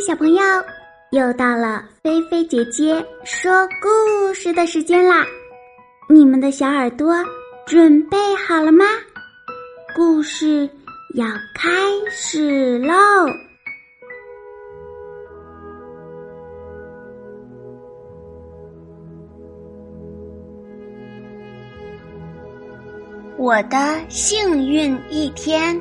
[0.00, 0.42] 小朋友，
[1.10, 3.52] 又到了菲菲姐姐说
[3.82, 5.26] 故事的时间啦！
[6.08, 7.14] 你们的小耳朵
[7.66, 8.86] 准备好了吗？
[9.94, 10.68] 故事
[11.16, 11.70] 要开
[12.10, 12.94] 始喽！
[23.36, 23.76] 我的
[24.08, 25.78] 幸运一天。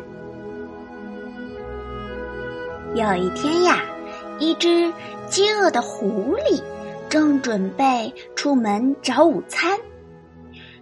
[2.96, 3.83] 有一天呀，
[4.39, 4.92] 一只
[5.28, 6.61] 饥饿的狐狸
[7.10, 9.78] 正准备出门找午餐。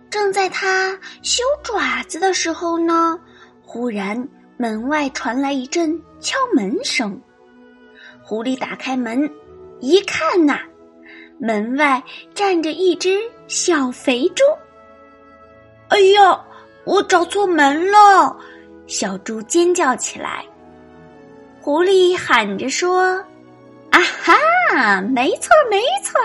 [0.09, 3.19] 正在它修爪子的时候呢，
[3.61, 7.19] 忽然门外传来一阵敲门声。
[8.23, 9.29] 狐狸打开门，
[9.79, 10.59] 一看呐，
[11.39, 12.01] 门外
[12.33, 14.43] 站着一只小肥猪。
[15.89, 16.45] 哎呀，
[16.85, 18.37] 我找错门了！
[18.87, 20.45] 小猪尖叫起来。
[21.59, 23.21] 狐狸喊着说
[23.97, 26.19] ：“啊哈，没错没错，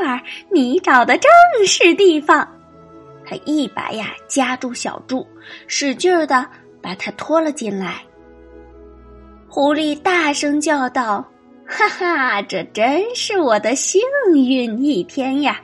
[0.51, 1.31] 你找的正
[1.67, 2.47] 是地方。”
[3.25, 5.27] 他一把呀夹住小猪，
[5.67, 6.47] 使劲儿的
[6.83, 8.03] 把它拖了进来。
[9.49, 11.27] 狐狸大声叫道
[11.67, 14.03] ：“哈哈，这真是我的幸
[14.35, 15.59] 运一天呀！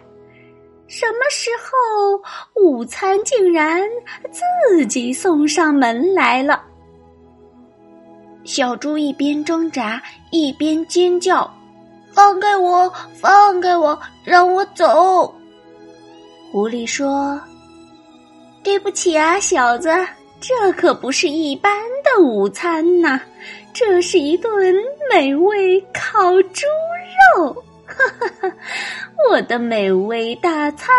[0.87, 3.83] 什么时候午餐竟然
[4.31, 6.65] 自己送上门来了？”
[8.45, 11.53] 小猪一边挣扎一边尖叫
[12.19, 12.93] ：“放开我！
[13.15, 13.97] 放开我！
[14.25, 15.33] 让我走！”
[16.51, 17.41] 狐狸说
[18.65, 19.89] ：“对不起啊，小子，
[20.41, 23.21] 这可不是一般的午餐呐，
[23.73, 24.75] 这是一顿
[25.09, 26.67] 美味烤猪
[27.37, 27.55] 肉！
[27.87, 28.53] 哈哈哈，
[29.31, 30.93] 我的美味大餐，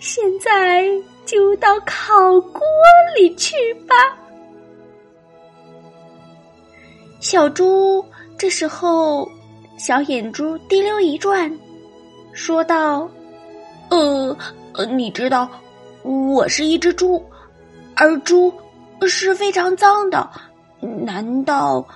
[0.00, 0.88] 现在
[1.26, 2.62] 就到烤锅
[3.14, 3.94] 里去吧。”
[7.20, 8.02] 小猪
[8.38, 9.30] 这时候，
[9.76, 11.50] 小眼珠滴溜一转，
[12.32, 13.08] 说道
[13.90, 14.36] ：“呃，
[14.96, 15.48] 你知道，
[16.02, 17.22] 我是一只猪，
[17.94, 18.52] 而猪
[19.06, 20.28] 是非常脏的。
[20.80, 21.86] 难道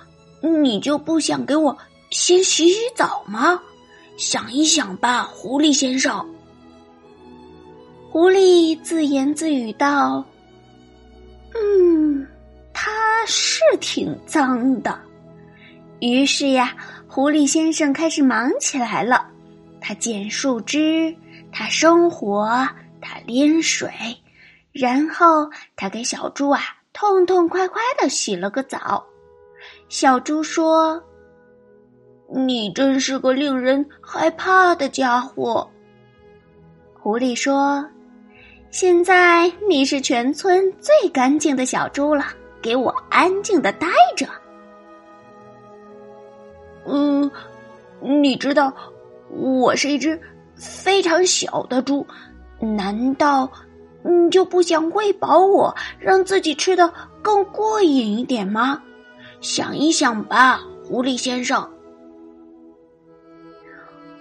[0.40, 1.76] 你就不想给我
[2.10, 3.60] 先洗洗澡吗？
[4.16, 6.24] 想一想吧，狐狸先生。”
[8.12, 10.24] 狐狸自言自语道
[11.54, 12.26] ：“嗯，
[12.74, 12.90] 它
[13.26, 14.98] 是挺脏的。”
[16.00, 16.74] 于是呀，
[17.12, 19.26] 狐狸先生开始忙起来了。
[19.80, 21.12] 他捡树枝，
[21.50, 22.48] 他生火，
[23.00, 23.90] 他拎水，
[24.70, 26.60] 然后他给小猪啊
[26.92, 29.04] 痛痛快快的洗了个澡。
[29.88, 31.02] 小猪说
[32.32, 35.68] ：“你真是个令人害怕的家伙。”
[36.94, 37.84] 狐狸说
[38.70, 42.26] ：“现在你是全村最干净的小猪了，
[42.62, 44.28] 给我安静的待着。”
[46.86, 47.30] 嗯，
[48.00, 48.72] 你知道，
[49.28, 50.20] 我是一只
[50.54, 52.06] 非常小的猪，
[52.58, 53.50] 难道
[54.02, 56.92] 你就不想喂饱我，让自己吃的
[57.22, 58.82] 更过瘾一点吗？
[59.40, 61.68] 想一想吧，狐狸先生。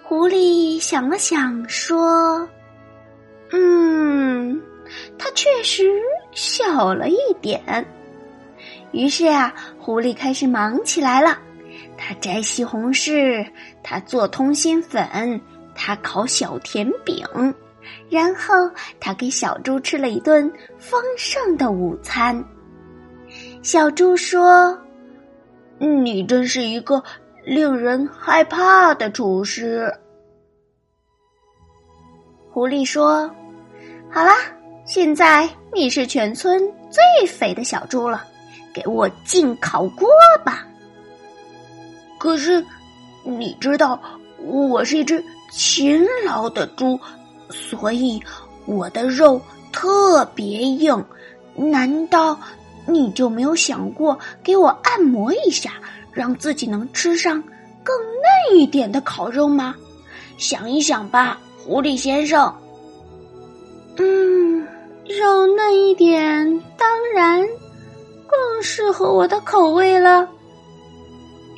[0.04, 2.48] 狐狸想了想，说
[3.52, 4.62] ：“嗯，
[5.18, 5.84] 它确实
[6.32, 7.86] 小了一点。”
[8.92, 11.38] 于是啊，狐狸开始忙起来了。
[12.10, 13.48] 他摘西红柿，
[13.84, 15.40] 他做通心粉，
[15.76, 17.24] 他烤小甜饼，
[18.10, 18.52] 然后
[19.00, 22.44] 他给小猪吃了一顿丰盛的午餐。
[23.62, 24.76] 小猪说
[25.78, 27.04] ：“你真是一个
[27.46, 29.94] 令人害怕的厨师。”
[32.50, 33.30] 狐狸说
[34.10, 34.34] ：“好啦，
[34.84, 36.60] 现在你是全村
[36.90, 38.26] 最肥的小猪了，
[38.74, 40.10] 给我进烤锅
[40.44, 40.66] 吧。”
[42.20, 42.64] 可是，
[43.24, 44.00] 你知道，
[44.38, 47.00] 我是一只勤劳的猪，
[47.50, 48.22] 所以
[48.66, 49.42] 我的肉
[49.72, 51.04] 特别硬。
[51.56, 52.40] 难道
[52.86, 55.72] 你就没有想过给我按摩一下，
[56.12, 57.42] 让自己能吃上
[57.84, 59.74] 更嫩一点的烤肉吗？
[60.38, 62.54] 想一想吧，狐狸先生。
[63.98, 64.68] 嗯，
[65.08, 67.42] 肉嫩一点，当然
[68.28, 70.28] 更适合我的口味了。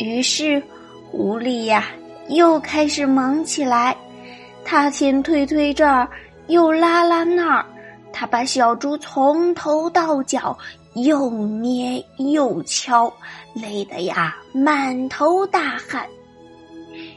[0.01, 0.61] 于是，
[1.11, 1.85] 狐狸呀
[2.27, 3.95] 又开始忙起来。
[4.65, 6.09] 他先推推这儿，
[6.47, 7.65] 又拉拉那儿。
[8.11, 10.57] 他把小猪从头到脚
[10.95, 13.11] 又捏又敲，
[13.53, 16.05] 累得呀满头大汗。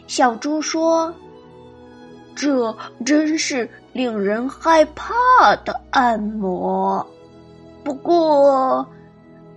[0.07, 1.13] 小猪说
[2.37, 5.15] ：“这真是令人害怕
[5.65, 7.05] 的按摩。”
[7.83, 8.87] 不过，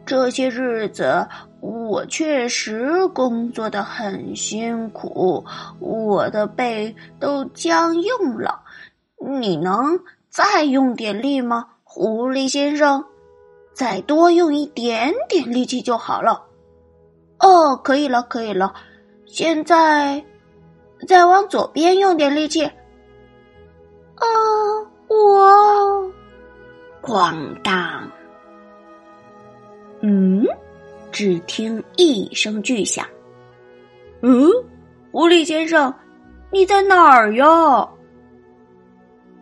[0.06, 1.27] 这些日子
[1.59, 5.44] 我确实工作的很辛苦，
[5.80, 8.62] 我的背都僵硬了。
[9.19, 10.00] 你能
[10.30, 13.06] 再用点力吗，狐狸先生？
[13.74, 16.44] 再多用一点点力气就好了。
[17.39, 18.74] 哦，可以了，可以了。
[19.25, 20.24] 现在
[21.07, 22.65] 再往左边用点力气。
[22.65, 26.12] 哦，我
[27.01, 28.09] 咣当。
[30.01, 30.45] 嗯，
[31.17, 33.03] 只听一声巨响。
[34.21, 34.47] 嗯，
[35.11, 35.91] 狐狸先生，
[36.51, 37.89] 你在哪儿呀？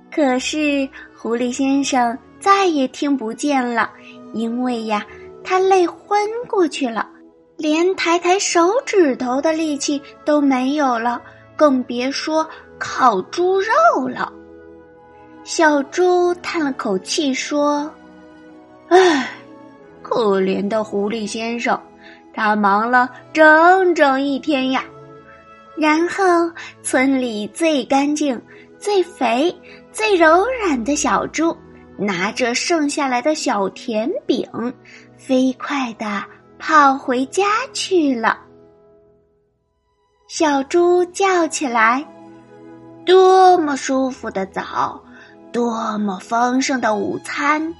[0.10, 3.92] 可是狐狸先生再也听不见了，
[4.34, 5.06] 因为呀，
[5.44, 6.18] 他累昏
[6.48, 7.10] 过去了，
[7.58, 11.22] 连抬抬手指头的力气都没有了，
[11.58, 12.50] 更别说
[12.80, 14.32] 烤猪肉了。
[15.44, 17.94] 小猪叹了口气说
[18.88, 19.30] ：“唉。”
[20.08, 21.82] 可怜的狐狸先生，
[22.32, 24.84] 他忙了整整一天呀。
[25.76, 26.24] 然后，
[26.84, 28.40] 村里最干净、
[28.78, 29.54] 最肥、
[29.92, 31.58] 最柔软的小猪，
[31.98, 34.48] 拿着剩下来的小甜饼，
[35.18, 36.24] 飞快的
[36.60, 37.44] 跑回家
[37.74, 38.40] 去了。
[40.28, 42.06] 小猪叫起来
[43.08, 45.04] ：“多么舒服的早，
[45.52, 47.74] 多么丰盛的午餐！”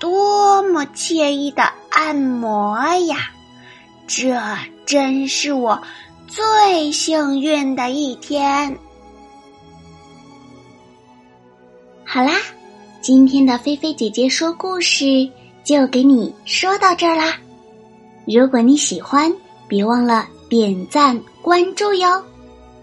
[0.00, 2.76] 多么惬意的按摩
[3.06, 3.30] 呀！
[4.06, 4.34] 这
[4.86, 5.80] 真是我
[6.26, 8.76] 最幸运的一天。
[12.04, 12.32] 好啦，
[13.02, 15.30] 今天的菲菲姐姐说故事
[15.62, 17.36] 就给你说到这儿啦。
[18.26, 19.32] 如果你喜欢，
[19.68, 22.24] 别忘了点赞关注哟。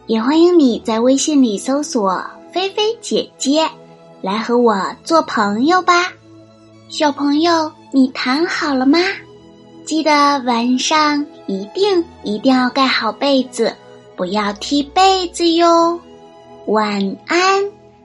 [0.06, 2.24] 也欢迎你在微信里搜索
[2.54, 3.68] “菲菲姐姐”，
[4.22, 6.14] 来和我做朋友吧。
[6.90, 8.98] 小朋友，你躺好了吗？
[9.86, 10.12] 记得
[10.46, 13.76] 晚上一定一定要盖好被子，
[14.16, 16.00] 不要踢被子哟。
[16.68, 17.64] 晚安，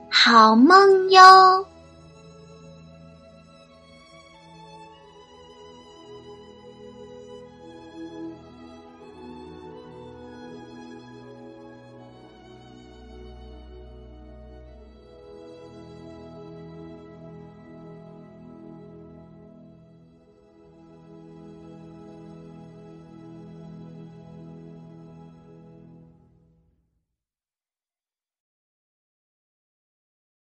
[0.09, 1.65] 好梦哟。